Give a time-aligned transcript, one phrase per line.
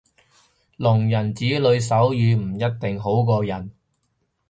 [0.79, 3.71] 聾人子女手語唔一定好過人